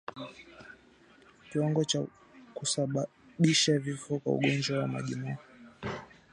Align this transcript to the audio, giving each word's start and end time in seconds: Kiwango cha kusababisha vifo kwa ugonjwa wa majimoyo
Kiwango 1.49 1.83
cha 1.83 2.01
kusababisha 2.53 3.79
vifo 3.79 4.19
kwa 4.19 4.33
ugonjwa 4.33 4.79
wa 4.79 4.87
majimoyo 4.87 5.37